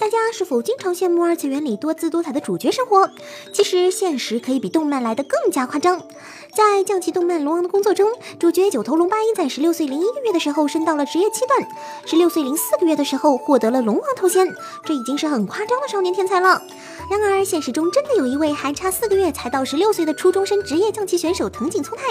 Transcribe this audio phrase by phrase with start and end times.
[0.00, 3.10] 大家是否经常羡慕二次元里多姿多彩的主角生活？
[3.52, 6.00] 其实现实可以比动漫来的更加夸张。
[6.54, 11.68] 在降级动漫《龙王》的工作中，主角九头龙八一在十六岁零一个月的时候升到了职业七段，
[12.06, 14.46] 十六岁零四个月的时候获得了龙王头衔，
[14.84, 16.62] 这已经是很夸张的少年天才了。
[17.10, 22.04] 然而现实中真的有一位还差四个月才到十六岁的初中生职业象棋选手藤井聪太，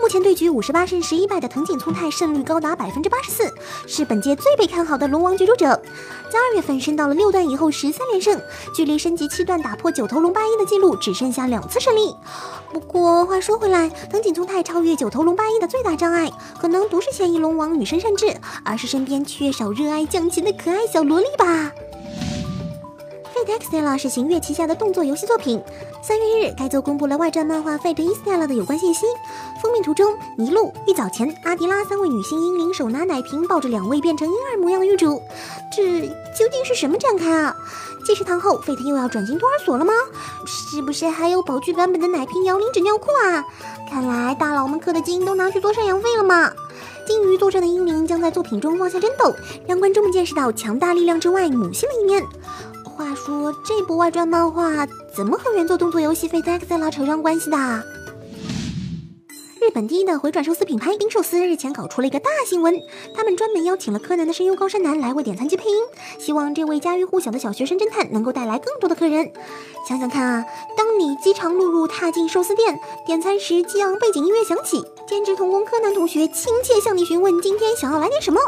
[0.00, 3.52] 目前对局五十八胜十一败的藤井聪太胜率高达百分之八十四，
[3.86, 5.80] 是本届最被看好的龙王角逐者。
[6.30, 8.40] 在二月份升到了六段以后十三连胜，
[8.74, 12.14] 距离升级七段打破九头龙八一的记录只剩下两次胜利。
[12.72, 21.70] 不过话说回来，藤井聪太超越九头龙八一的最大障碍，可能不是现役龙王女神善治，而是身边缺少热爱降旗的可爱小萝莉吧。
[23.42, 25.60] Fate Extella 是行月旗下的动作游戏作品。
[26.00, 29.04] 三月一日，该作公布了外传漫画 Fate Extella 的有关信息。
[29.60, 35.20] 封面图中，尼禄、玉藻前、阿迪拉三位女性英灵手拿奶瓶，抱着两位变成婴儿模样的玉主。
[35.76, 36.02] 这
[36.38, 37.56] 究竟是什么展开啊？
[38.06, 39.92] 继食堂后，Fate 又要转型托儿所了吗？
[40.46, 43.44] 是不是还有宝具版本的奶瓶摇铃纸尿裤啊？
[43.90, 46.52] 看来大佬们氪的金都拿去做赡养费了嘛？
[47.08, 49.34] 金鱼作战的英灵将在作品中放下争斗，
[49.66, 52.24] 让观众们见识到强大力量之外母性的一面。
[52.92, 57.56] 话说这部外传漫画怎么和原作动作游戏《Fate Extella》扯上关系的？
[59.60, 62.74] 日本第一的回转寿司品牌冰寿司日前搞出了一个大新闻，
[63.16, 65.76] 他们专门邀请了柯南的声优高山南来为点餐机配音，
[66.18, 69.32] 希望这位家喻户晓的小学生侦探能够带来更多的客人。
[69.88, 70.44] 想想看啊，
[70.76, 78.40] 当你饥肠辘辘踏进寿司店，点餐时激昂背景音乐响起，兼职童工柯南同学亲切向你询问今天想要来点什么，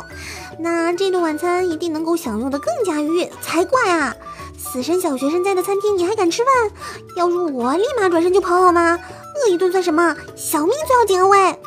[0.58, 4.14] 那这顿晚餐一定能够享用的更加愉悦才怪啊！
[4.65, 6.53] 死神小学生在的餐厅，你还敢吃饭？
[7.17, 8.98] 要是我，立马转身就跑好吗？
[9.37, 10.17] 饿一顿算什么？
[10.34, 11.27] 小命最要紧啊！
[11.27, 11.59] 喂！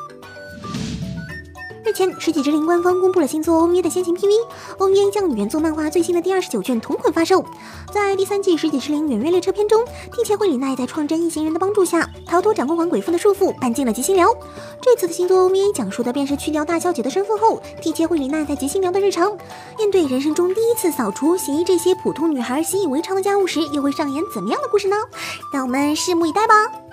[1.88, 7.46] 日前，《世纪之灵》官方公布了新作《OVA》的先行 PV，OVA 将与原作漫画最新的第二十九卷同捆发售。
[7.94, 14.36] 在第三季《世纪之灵：远月列车篇》中，地切惠里奈在创真一行人的帮助下，逃脱掌控皇鬼父的束缚，搬进了极星寮。
[14.82, 19.32] 这次的新作 OVA 讲述的便是去掉大小姐的身份后，地切惠里奈在极星寮的日常。
[19.78, 24.98] 面对人生中第一次扫除、洗衣这些普通女孩习以为常的家务时，又会上演怎么样的故事呢？
[25.54, 26.87] 让我们拭目以待吧。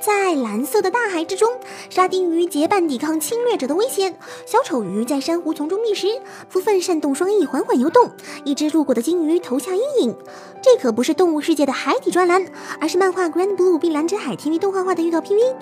[0.00, 1.52] 在蓝色的大海之中，
[1.90, 4.14] 沙丁鱼结伴抵抗侵略者的威胁。
[4.46, 6.06] 小丑鱼在珊瑚丛中觅食，
[6.48, 8.10] 福分扇动双翼缓缓游动。
[8.46, 10.16] 一只路过的鲸鱼投下阴影。
[10.62, 12.46] 这可不是动物世界的海底专栏，
[12.80, 15.54] 而是漫画《Grand Blue》碧蓝之海 TV 动画化的预告 PV。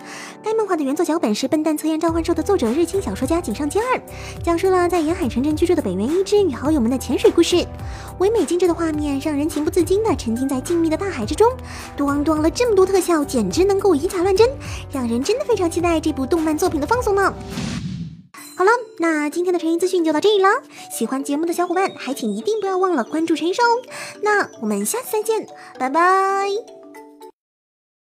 [0.43, 4.00] 该漫画的原作脚本是《笨蛋测验召唤兽》的作者日清小说家井上健二，
[4.43, 7.65] 讲述了在沿海城镇居住的北原一之与好友们的潜水故事。
[8.19, 11.49] 唯美精致的画面让人情不自禁地沉浸在静谧的大海之中。
[11.97, 14.46] 咣咣了这么多特效，简直能够以假乱乱真，
[14.92, 17.32] 让人真的非常期待这部动漫作品的放送呢。
[18.56, 20.48] 好了，那今天的成语资讯就到这里了。
[20.92, 23.64] 喜欢节目的小伙伴，还请一定不要忘了关注陈一哦。
[24.22, 25.46] 那我们下次再见，
[25.78, 26.77] 拜拜。